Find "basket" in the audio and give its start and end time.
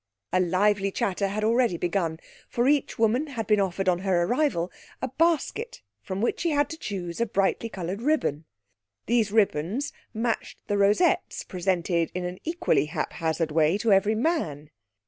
5.09-5.83